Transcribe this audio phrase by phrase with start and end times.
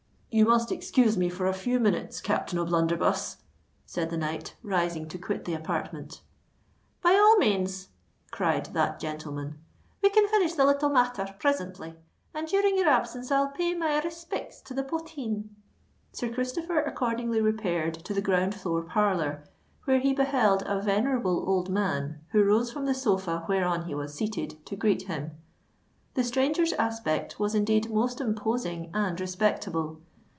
[0.33, 3.35] "You must excuse me for a few minutes, Captain O'Blunderbuss,"
[3.85, 6.21] said the knight, rising to quit the apartment.
[7.01, 7.89] "By all manes,"
[8.31, 9.59] cried that gentleman.
[10.01, 11.97] "We can finish the little matther prisintly;
[12.33, 15.49] and during your absence I'll pay my respicts to the potheen."
[16.13, 19.43] Sir Christopher accordingly repaired to the ground floor parlour,
[19.83, 24.13] where he beheld a venerable old man who rose from the sofa whereon he was
[24.13, 25.31] seated, to greet him.
[26.13, 29.99] The stranger's aspect was indeed most imposing and respectable.